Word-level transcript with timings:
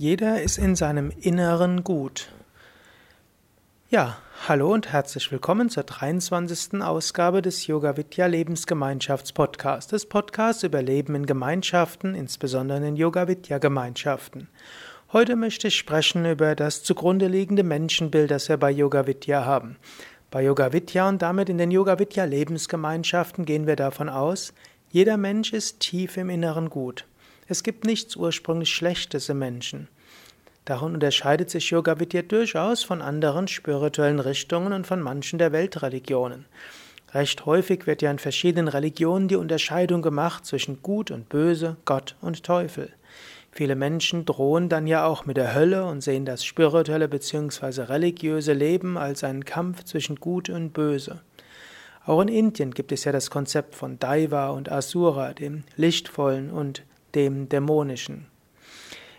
Jeder 0.00 0.40
ist 0.40 0.56
in 0.56 0.76
seinem 0.76 1.12
Inneren 1.20 1.84
gut. 1.84 2.30
Ja, 3.90 4.16
hallo 4.48 4.72
und 4.72 4.90
herzlich 4.90 5.30
willkommen 5.30 5.68
zur 5.68 5.82
23. 5.82 6.80
Ausgabe 6.80 7.42
des 7.42 7.66
Yoga 7.66 7.98
Vidya 7.98 8.24
Lebensgemeinschaftspodcasts, 8.24 9.90
des 9.90 10.06
Podcasts 10.06 10.62
über 10.62 10.80
Leben 10.80 11.14
in 11.16 11.26
Gemeinschaften, 11.26 12.14
insbesondere 12.14 12.88
in 12.88 12.96
Yoga 12.96 13.28
Vidya 13.28 13.58
Gemeinschaften. 13.58 14.48
Heute 15.12 15.36
möchte 15.36 15.68
ich 15.68 15.76
sprechen 15.76 16.24
über 16.24 16.54
das 16.54 16.82
zugrunde 16.82 17.26
liegende 17.26 17.62
Menschenbild, 17.62 18.30
das 18.30 18.48
wir 18.48 18.56
bei 18.56 18.70
Yoga 18.70 19.06
Vidya 19.06 19.44
haben. 19.44 19.76
Bei 20.30 20.42
Yoga 20.42 20.72
Vidya 20.72 21.10
und 21.10 21.20
damit 21.20 21.50
in 21.50 21.58
den 21.58 21.70
Yoga 21.70 21.98
Vidya 21.98 22.24
Lebensgemeinschaften 22.24 23.44
gehen 23.44 23.66
wir 23.66 23.76
davon 23.76 24.08
aus, 24.08 24.54
jeder 24.88 25.18
Mensch 25.18 25.52
ist 25.52 25.80
tief 25.80 26.16
im 26.16 26.30
Inneren 26.30 26.70
gut. 26.70 27.04
Es 27.50 27.64
gibt 27.64 27.84
nichts 27.84 28.14
ursprünglich 28.14 28.72
Schlechtes 28.72 29.28
im 29.28 29.40
Menschen. 29.40 29.88
Darin 30.66 30.94
unterscheidet 30.94 31.50
sich 31.50 31.70
Yoga 31.70 31.98
Vidya 31.98 32.22
durchaus 32.22 32.84
von 32.84 33.02
anderen 33.02 33.48
spirituellen 33.48 34.20
Richtungen 34.20 34.72
und 34.72 34.86
von 34.86 35.00
manchen 35.00 35.40
der 35.40 35.50
Weltreligionen. 35.50 36.44
Recht 37.12 37.46
häufig 37.46 37.88
wird 37.88 38.02
ja 38.02 38.10
in 38.12 38.20
verschiedenen 38.20 38.68
Religionen 38.68 39.26
die 39.26 39.34
Unterscheidung 39.34 40.00
gemacht 40.00 40.46
zwischen 40.46 40.80
Gut 40.80 41.10
und 41.10 41.28
Böse, 41.28 41.76
Gott 41.86 42.14
und 42.20 42.44
Teufel. 42.44 42.92
Viele 43.50 43.74
Menschen 43.74 44.26
drohen 44.26 44.68
dann 44.68 44.86
ja 44.86 45.04
auch 45.04 45.26
mit 45.26 45.36
der 45.36 45.52
Hölle 45.52 45.86
und 45.86 46.02
sehen 46.02 46.24
das 46.24 46.44
spirituelle 46.44 47.08
bzw. 47.08 47.82
religiöse 47.82 48.52
Leben 48.52 48.96
als 48.96 49.24
einen 49.24 49.44
Kampf 49.44 49.82
zwischen 49.82 50.20
Gut 50.20 50.50
und 50.50 50.72
Böse. 50.72 51.20
Auch 52.06 52.20
in 52.20 52.28
Indien 52.28 52.70
gibt 52.70 52.92
es 52.92 53.02
ja 53.02 53.10
das 53.10 53.28
Konzept 53.28 53.74
von 53.74 53.98
Daiva 53.98 54.50
und 54.50 54.70
Asura, 54.70 55.32
dem 55.32 55.64
Lichtvollen 55.76 56.52
und 56.52 56.84
dem 57.14 57.48
Dämonischen. 57.48 58.26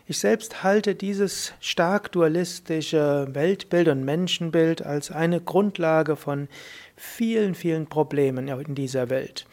Ich 0.08 0.20
selbst 0.20 0.64
halte 0.64 0.94
dieses 0.94 1.54
stark 1.62 2.12
dualistische 2.12 3.28
Weltbild 3.32 3.88
und 3.88 4.04
Menschenbild 4.04 4.86
als 4.86 5.10
eine 5.10 5.40
Grundlage 5.40 6.16
von 6.16 6.50
vielen, 6.98 7.56
vielen 7.56 7.88
Problemen 7.88 8.48
in 8.48 8.76
dieser 8.76 9.10
Welt. 9.10 9.46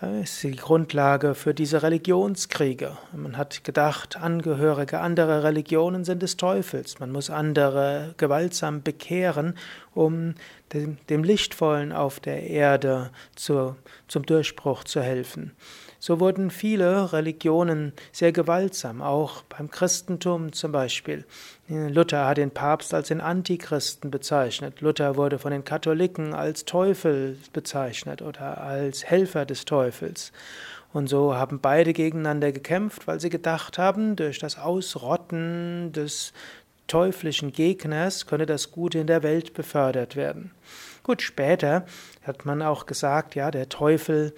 Es 0.00 0.32
ist 0.32 0.42
die 0.44 0.56
Grundlage 0.56 1.34
für 1.34 1.54
diese 1.54 1.82
Religionskriege. 1.82 2.98
Man 3.14 3.38
hat 3.38 3.64
gedacht, 3.64 4.16
Angehörige 4.16 5.00
anderer 5.00 5.42
Religionen 5.42 6.04
sind 6.04 6.22
des 6.22 6.36
Teufels. 6.36 6.98
Man 7.00 7.12
muss 7.12 7.30
andere 7.30 8.14
gewaltsam 8.18 8.82
bekehren, 8.82 9.54
um 9.94 10.34
dem, 10.74 11.24
Lichtvollen 11.24 11.92
auf 11.92 12.20
der 12.20 12.42
Erde 12.42 13.10
zu, 13.36 13.74
zum 14.06 14.26
Durchbruch 14.26 14.84
zu 14.84 15.00
helfen. 15.00 15.52
So 16.06 16.20
wurden 16.20 16.52
viele 16.52 17.12
Religionen 17.12 17.92
sehr 18.12 18.30
gewaltsam, 18.30 19.02
auch 19.02 19.42
beim 19.42 19.72
Christentum 19.72 20.52
zum 20.52 20.70
Beispiel. 20.70 21.24
Luther 21.66 22.28
hat 22.28 22.36
den 22.36 22.52
Papst 22.52 22.94
als 22.94 23.08
den 23.08 23.20
Antichristen 23.20 24.12
bezeichnet. 24.12 24.80
Luther 24.80 25.16
wurde 25.16 25.40
von 25.40 25.50
den 25.50 25.64
Katholiken 25.64 26.32
als 26.32 26.64
Teufel 26.64 27.38
bezeichnet 27.52 28.22
oder 28.22 28.60
als 28.60 29.04
Helfer 29.04 29.46
des 29.46 29.64
Teufels. 29.64 30.30
Und 30.92 31.08
so 31.08 31.34
haben 31.34 31.58
beide 31.58 31.92
gegeneinander 31.92 32.52
gekämpft, 32.52 33.08
weil 33.08 33.18
sie 33.18 33.28
gedacht 33.28 33.76
haben, 33.76 34.14
durch 34.14 34.38
das 34.38 34.58
Ausrotten 34.58 35.90
des 35.90 36.32
teuflischen 36.86 37.50
Gegners 37.50 38.26
könne 38.28 38.46
das 38.46 38.70
Gute 38.70 39.00
in 39.00 39.08
der 39.08 39.24
Welt 39.24 39.54
befördert 39.54 40.14
werden. 40.14 40.52
Gut, 41.06 41.22
später 41.22 41.86
hat 42.24 42.46
man 42.46 42.62
auch 42.62 42.84
gesagt, 42.84 43.36
ja, 43.36 43.52
der 43.52 43.68
Teufel 43.68 44.34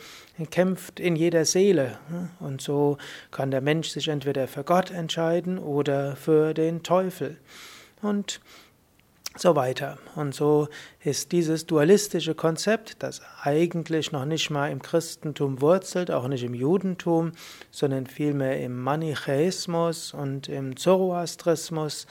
kämpft 0.51 1.01
in 1.01 1.17
jeder 1.17 1.47
Seele. 1.47 1.99
Und 2.41 2.61
so 2.61 2.99
kann 3.31 3.51
der 3.51 3.63
Mensch 3.63 3.89
sich 3.89 4.09
entweder 4.09 4.47
für 4.49 4.65
Gott 4.65 4.91
entscheiden 4.91 5.59
oder 5.59 6.15
für 6.15 6.53
den 6.53 6.83
Teufel. 6.83 7.39
Und 8.03 8.43
so 9.35 9.57
weiter. 9.57 9.99
Und 10.15 10.35
so 10.35 10.69
ist 11.03 11.33
dieses 11.33 11.65
dualistische 11.65 12.35
Konzept, 12.35 13.03
das 13.03 13.23
eigentlich 13.43 14.13
noch 14.13 14.25
nicht 14.27 14.51
mal 14.51 14.71
im 14.71 14.83
Christentum 14.83 15.63
wurzelt, 15.63 16.11
auch 16.11 16.29
nicht 16.29 16.45
im 16.45 16.55
Judentum, 16.55 17.33
sondern 17.71 18.07
vielmehr 18.07 18.63
im 18.63 18.79
Manichäismus 18.83 20.13
und 20.13 20.49
im 20.49 20.77
Zoroastrismus, 20.77 22.07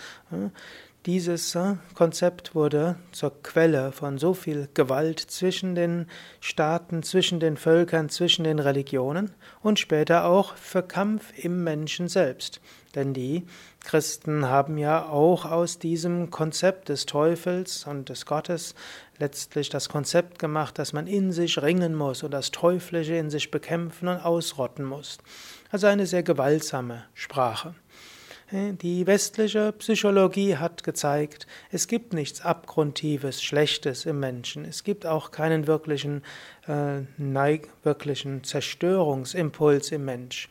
dieses 1.08 1.56
äh, 1.56 1.76
Konzept 1.96 2.54
wurde 2.54 2.98
zur 3.14 3.42
Quelle 3.42 3.94
von 3.94 4.18
so 4.18 4.34
viel 4.34 4.68
Gewalt 4.74 5.20
zwischen 5.20 5.74
den 5.74 6.08
Staaten, 6.42 7.02
zwischen 7.02 7.40
den 7.40 7.56
Völkern, 7.56 8.10
zwischen 8.10 8.44
den 8.44 8.60
Religionen 8.60 9.34
und 9.62 9.80
später 9.80 10.26
auch 10.26 10.56
für 10.56 10.84
Kampf 10.84 11.32
im 11.38 11.64
Menschen 11.64 12.10
selbst. 12.10 12.60
Denn 12.94 13.14
die 13.14 13.46
Christen 13.80 14.50
haben 14.50 14.78
ja 14.78 15.08
auch 15.08 15.46
aus 15.46 15.80
diesem 15.80 16.30
Konzept 16.30 16.90
des 16.90 17.06
Teufels 17.06 17.88
und 17.88 18.10
des 18.10 18.26
Gottes 18.26 18.76
letztlich 19.18 19.70
das 19.70 19.88
Konzept 19.88 20.40
gemacht, 20.40 20.78
dass 20.78 20.92
man 20.92 21.08
in 21.08 21.32
sich 21.32 21.62
ringen 21.62 21.96
muss 21.96 22.24
und 22.24 22.32
das 22.32 22.52
Teuflische 22.52 23.16
in 23.16 23.30
sich 23.30 23.50
bekämpfen 23.50 24.10
und 24.10 24.18
ausrotten 24.18 24.84
muss. 24.84 25.20
Also 25.72 25.88
eine 25.88 26.06
sehr 26.06 26.24
gewaltsame 26.24 27.06
Sprache. 27.14 27.76
Die 28.50 29.06
westliche 29.06 29.74
Psychologie 29.74 30.56
hat 30.56 30.86
gezeigt, 30.86 31.48
es 31.70 31.90
gibt 31.90 32.14
nichts 32.14 32.40
Abgrundtiefes, 32.40 33.44
Schlechtes 33.44 34.06
im 34.06 34.22
Menschen. 34.22 34.64
Es 34.64 34.86
gibt 34.86 35.06
auch 35.06 35.32
keinen 35.32 35.68
wirklichen, 35.68 36.24
äh, 36.66 37.02
wirklichen 37.84 38.46
Zerstörungsimpuls 38.46 39.92
im 39.92 40.06
Mensch. 40.06 40.48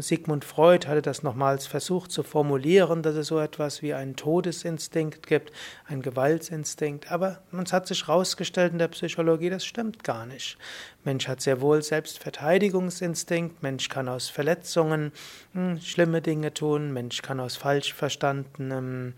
Sigmund 0.00 0.44
Freud 0.44 0.86
hatte 0.86 1.02
das 1.02 1.22
nochmals 1.22 1.66
versucht 1.66 2.10
zu 2.10 2.22
formulieren, 2.22 3.02
dass 3.02 3.14
es 3.14 3.26
so 3.26 3.38
etwas 3.38 3.82
wie 3.82 3.92
einen 3.92 4.16
Todesinstinkt 4.16 5.26
gibt, 5.26 5.52
einen 5.86 6.00
Gewaltsinstinkt. 6.00 7.10
Aber 7.12 7.42
es 7.62 7.72
hat 7.72 7.86
sich 7.86 8.06
herausgestellt 8.06 8.72
in 8.72 8.78
der 8.78 8.88
Psychologie, 8.88 9.50
das 9.50 9.66
stimmt 9.66 10.02
gar 10.02 10.24
nicht. 10.24 10.56
Mensch 11.04 11.28
hat 11.28 11.42
sehr 11.42 11.60
wohl 11.60 11.82
Selbstverteidigungsinstinkt, 11.82 13.62
Mensch 13.62 13.88
kann 13.88 14.08
aus 14.08 14.30
Verletzungen 14.30 15.12
hm, 15.52 15.80
schlimme 15.80 16.22
Dinge 16.22 16.54
tun, 16.54 16.92
Mensch 16.92 17.20
kann 17.20 17.40
aus 17.40 17.56
falsch 17.56 17.92
verstandenem 17.92 19.14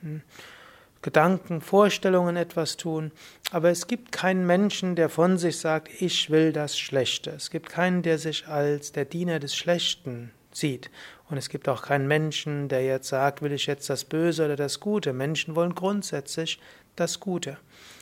hm, 0.00 0.22
Gedanken, 1.06 1.60
Vorstellungen 1.60 2.34
etwas 2.34 2.76
tun, 2.76 3.12
aber 3.52 3.70
es 3.70 3.86
gibt 3.86 4.10
keinen 4.10 4.44
Menschen, 4.44 4.96
der 4.96 5.08
von 5.08 5.38
sich 5.38 5.56
sagt, 5.58 6.02
ich 6.02 6.30
will 6.30 6.52
das 6.52 6.76
Schlechte. 6.76 7.30
Es 7.30 7.52
gibt 7.52 7.68
keinen, 7.68 8.02
der 8.02 8.18
sich 8.18 8.48
als 8.48 8.90
der 8.90 9.04
Diener 9.04 9.38
des 9.38 9.54
Schlechten 9.54 10.32
sieht. 10.50 10.90
Und 11.30 11.36
es 11.36 11.48
gibt 11.48 11.68
auch 11.68 11.82
keinen 11.82 12.08
Menschen, 12.08 12.66
der 12.68 12.84
jetzt 12.84 13.06
sagt, 13.06 13.40
will 13.40 13.52
ich 13.52 13.66
jetzt 13.66 13.88
das 13.88 14.04
Böse 14.04 14.46
oder 14.46 14.56
das 14.56 14.80
Gute. 14.80 15.12
Menschen 15.12 15.54
wollen 15.54 15.76
grundsätzlich 15.76 16.58
das 16.96 17.20
Gute. 17.20 17.56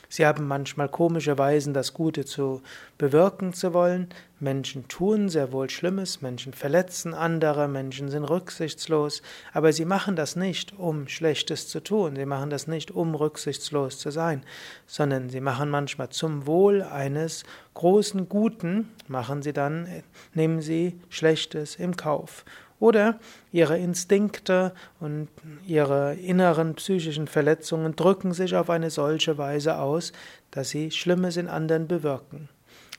Sie 0.09 0.25
haben 0.25 0.47
manchmal 0.47 0.89
komische 0.89 1.37
Weisen, 1.37 1.73
das 1.73 1.93
Gute 1.93 2.25
zu 2.25 2.61
bewirken 2.97 3.53
zu 3.53 3.73
wollen. 3.73 4.09
Menschen 4.39 4.87
tun 4.87 5.29
sehr 5.29 5.51
wohl 5.51 5.69
Schlimmes, 5.69 6.21
Menschen 6.21 6.53
verletzen 6.53 7.13
andere, 7.13 7.67
Menschen 7.67 8.09
sind 8.09 8.25
rücksichtslos, 8.25 9.21
aber 9.53 9.71
sie 9.71 9.85
machen 9.85 10.15
das 10.15 10.35
nicht, 10.35 10.77
um 10.77 11.07
Schlechtes 11.07 11.69
zu 11.69 11.81
tun, 11.81 12.15
sie 12.15 12.25
machen 12.25 12.49
das 12.49 12.67
nicht, 12.67 12.91
um 12.91 13.15
rücksichtslos 13.15 13.97
zu 13.97 14.11
sein, 14.11 14.43
sondern 14.87 15.29
sie 15.29 15.41
machen 15.41 15.69
manchmal 15.69 16.09
zum 16.09 16.45
Wohl 16.45 16.81
eines 16.81 17.43
großen 17.75 18.27
Guten, 18.27 18.91
machen 19.07 19.41
sie 19.41 19.53
dann, 19.53 19.87
nehmen 20.33 20.61
sie 20.61 20.99
Schlechtes 21.09 21.77
im 21.77 21.95
Kauf 21.95 22.43
oder 22.79 23.19
ihre 23.51 23.77
Instinkte 23.77 24.73
und 24.99 25.29
ihre 25.65 26.15
inneren 26.15 26.75
psychischen 26.75 27.27
Verletzungen 27.27 27.95
drücken 27.95 28.33
sich 28.33 28.55
auf 28.55 28.69
eine 28.69 28.89
solche 28.89 29.37
Weise 29.37 29.77
aus, 29.77 30.11
dass 30.51 30.69
sie 30.69 30.91
Schlimmes 30.91 31.37
in 31.37 31.47
anderen 31.47 31.87
bewirken. 31.87 32.49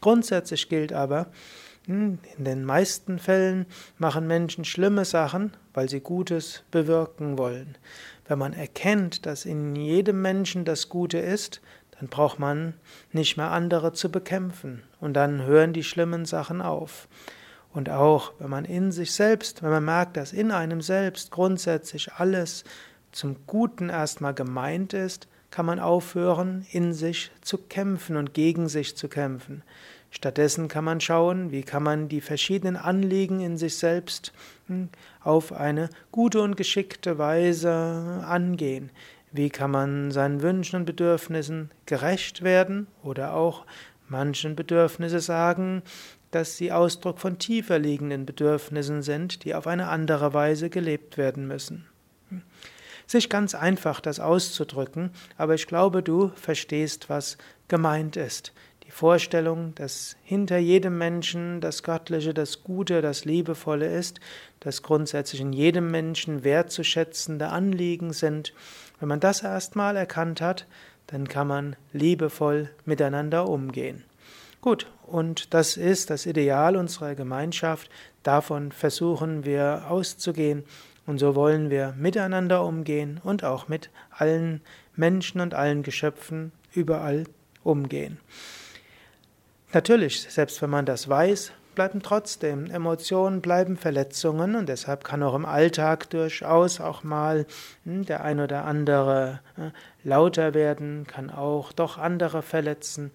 Grundsätzlich 0.01 0.69
gilt 0.69 0.93
aber, 0.93 1.27
hm, 1.87 2.19
in 2.37 2.45
den 2.45 2.65
meisten 2.65 3.19
Fällen 3.19 3.67
machen 3.99 4.27
Menschen 4.27 4.65
schlimme 4.65 5.05
Sachen, 5.05 5.53
weil 5.73 5.89
sie 5.89 6.01
Gutes 6.01 6.65
bewirken 6.71 7.39
wollen. 7.39 7.77
Wenn 8.27 8.39
man 8.39 8.53
erkennt, 8.55 9.25
dass 9.25 9.45
in 9.45 9.77
jedem 9.77 10.21
Menschen 10.21 10.65
das 10.65 10.89
Gute 10.89 11.19
ist, 11.19 11.61
dann 11.99 12.09
braucht 12.09 12.39
man 12.39 12.75
nicht 13.13 13.37
mehr 13.37 13.53
andere 13.53 13.93
zu 13.93 14.11
bekämpfen 14.11 14.83
und 15.01 15.15
dann 15.15 15.43
hören 15.43 15.73
die 15.73 15.85
schlimmen 15.85 16.25
Sachen 16.25 16.61
auf. 16.61 17.09
Und 17.77 17.91
auch 17.91 18.33
wenn 18.39 18.49
man 18.49 18.65
in 18.65 18.91
sich 18.91 19.13
selbst, 19.13 19.63
wenn 19.63 19.69
man 19.69 19.85
merkt, 19.85 20.17
dass 20.17 20.33
in 20.33 20.51
einem 20.51 20.81
selbst 20.81 21.31
grundsätzlich 21.31 22.11
alles 22.15 22.65
zum 23.13 23.37
Guten 23.47 23.91
erstmal 23.91 24.33
gemeint 24.33 24.95
ist, 24.95 25.29
kann 25.51 25.67
man 25.67 25.79
aufhören, 25.79 26.65
in 26.73 26.95
sich 26.95 27.31
zu 27.43 27.59
kämpfen 27.59 28.17
und 28.17 28.33
gegen 28.33 28.71
sich 28.71 28.97
zu 28.97 29.09
kämpfen. 29.09 29.63
Stattdessen 30.11 30.69
kann 30.69 30.85
man 30.85 31.03
schauen, 31.03 31.53
wie 31.53 31.61
kann 31.61 31.83
man 31.83 32.09
die 32.09 32.23
verschiedenen 32.23 32.77
Anliegen 32.77 33.41
in 33.41 33.59
sich 33.59 33.77
selbst 33.77 34.33
hm, 34.69 34.89
auf 35.23 35.53
eine 35.53 35.91
gute 36.13 36.41
und 36.41 36.57
geschickte 36.57 37.19
Weise 37.19 38.25
angehen. 38.27 38.89
Wie 39.33 39.51
kann 39.51 39.71
man 39.71 40.13
seinen 40.13 40.41
Wünschen 40.41 40.77
und 40.77 40.85
Bedürfnissen 40.87 41.71
gerecht 41.85 42.41
werden 42.41 42.87
oder 43.03 43.35
auch 43.35 43.67
manchen 44.09 44.57
Bedürfnisse 44.57 45.21
sagen, 45.21 45.83
dass 46.31 46.57
sie 46.57 46.73
Ausdruck 46.73 47.19
von 47.19 47.39
tiefer 47.39 47.79
liegenden 47.79 48.27
Bedürfnissen 48.27 49.03
sind, 49.03 49.45
die 49.45 49.55
auf 49.55 49.67
eine 49.67 49.89
andere 49.89 50.35
Weise 50.35 50.71
gelebt 50.71 51.17
werden 51.17 51.47
müssen. 51.47 51.87
Nicht 53.13 53.31
ganz 53.31 53.55
einfach, 53.55 54.01
das 54.01 54.21
auszudrücken, 54.21 55.11
aber 55.37 55.55
ich 55.55 55.67
glaube, 55.67 56.03
du 56.03 56.33
verstehst, 56.35 57.09
was 57.09 57.39
gemeint 57.69 58.17
ist. 58.17 58.53
Die 58.85 58.91
Vorstellung, 58.91 59.75
dass 59.75 60.17
hinter 60.23 60.59
jedem 60.59 60.99
Menschen 60.99 61.61
das 61.61 61.83
Göttliche, 61.83 62.35
das 62.35 62.63
Gute, 62.63 63.03
das 63.03 63.25
Liebevolle 63.25 63.87
ist, 63.87 64.21
dass 64.61 64.83
grundsätzlich 64.83 65.41
in 65.41 65.53
jedem 65.53 65.91
Menschen 65.91 66.45
wertzuschätzende 66.45 67.49
Anliegen 67.49 68.13
sind. 68.13 68.53
Wenn 69.01 69.09
man 69.09 69.21
das 69.21 69.43
erstmal 69.43 69.97
erkannt 69.97 70.41
hat, 70.41 70.67
dann 71.07 71.29
kann 71.29 71.49
man 71.49 71.77
liebevoll 71.93 72.71
miteinander 72.85 73.49
umgehen. 73.49 74.05
Gut, 74.67 74.89
und 75.07 75.55
das 75.55 75.77
ist 75.77 76.11
das 76.11 76.27
Ideal 76.27 76.75
unserer 76.75 77.15
Gemeinschaft. 77.15 77.89
Davon 78.25 78.73
versuchen 78.73 79.45
wir 79.45 79.85
auszugehen. 79.89 80.65
Und 81.07 81.19
so 81.19 81.37
wollen 81.37 81.71
wir 81.71 81.95
miteinander 81.97 82.65
umgehen 82.65 83.21
und 83.23 83.45
auch 83.45 83.69
mit 83.69 83.91
allen 84.11 84.61
Menschen 84.97 85.41
und 85.41 85.55
allen 85.55 85.85
Geschöpfen 85.85 86.51
überall 86.73 87.27
umgehen. 87.63 88.19
Natürlich, 89.73 90.23
selbst 90.23 90.61
wenn 90.61 90.71
man 90.71 90.85
das 90.85 91.09
weiß, 91.09 91.53
bleiben 91.77 92.03
trotzdem 92.03 92.69
Emotionen, 92.69 93.43
bleiben 93.43 93.77
Verletzungen 93.77 94.57
und 94.57 94.69
deshalb 94.69 95.05
kann 95.05 95.23
auch 95.23 95.37
im 95.37 95.45
Alltag 95.45 96.11
durchaus 96.11 96.81
auch 96.81 97.05
mal 97.05 97.47
hm, 97.85 98.05
der 98.05 98.25
ein 98.25 98.41
oder 98.41 98.65
andere 98.65 99.39
hm, 99.55 99.71
lauter 100.03 100.55
werden, 100.55 101.07
kann 101.07 101.31
auch 101.31 101.71
doch 101.73 101.99
andere 101.99 102.43
verletzen. 102.43 103.13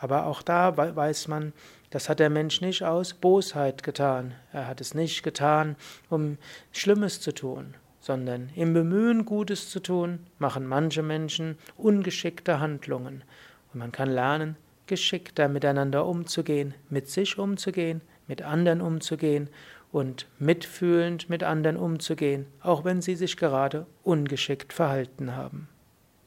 Aber 0.00 0.26
auch 0.26 0.42
da 0.42 0.76
weiß 0.76 1.28
man, 1.28 1.52
das 1.90 2.08
hat 2.08 2.20
der 2.20 2.30
Mensch 2.30 2.60
nicht 2.60 2.82
aus 2.82 3.12
Bosheit 3.12 3.82
getan. 3.82 4.34
Er 4.52 4.66
hat 4.66 4.80
es 4.80 4.94
nicht 4.94 5.22
getan, 5.22 5.76
um 6.08 6.38
Schlimmes 6.72 7.20
zu 7.20 7.32
tun, 7.32 7.74
sondern 8.00 8.50
im 8.56 8.72
Bemühen, 8.72 9.26
Gutes 9.26 9.68
zu 9.68 9.80
tun, 9.80 10.20
machen 10.38 10.66
manche 10.66 11.02
Menschen 11.02 11.58
ungeschickte 11.76 12.60
Handlungen. 12.60 13.24
Und 13.72 13.80
man 13.80 13.92
kann 13.92 14.08
lernen, 14.08 14.56
geschickter 14.86 15.48
miteinander 15.48 16.06
umzugehen, 16.06 16.74
mit 16.88 17.08
sich 17.08 17.38
umzugehen, 17.38 18.00
mit 18.26 18.42
anderen 18.42 18.80
umzugehen 18.80 19.50
und 19.92 20.26
mitfühlend 20.38 21.28
mit 21.28 21.42
anderen 21.42 21.76
umzugehen, 21.76 22.46
auch 22.62 22.84
wenn 22.84 23.02
sie 23.02 23.16
sich 23.16 23.36
gerade 23.36 23.86
ungeschickt 24.02 24.72
verhalten 24.72 25.36
haben. 25.36 25.68